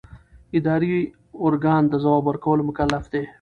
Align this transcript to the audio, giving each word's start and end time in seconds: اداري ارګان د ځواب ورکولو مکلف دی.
اداري 0.57 0.95
ارګان 1.45 1.83
د 1.89 1.93
ځواب 2.03 2.23
ورکولو 2.27 2.67
مکلف 2.69 3.03
دی. 3.13 3.23